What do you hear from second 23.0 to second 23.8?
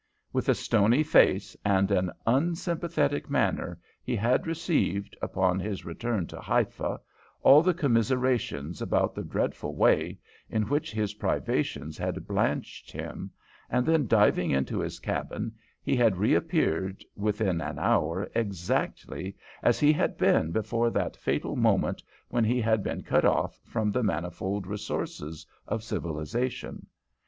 cut off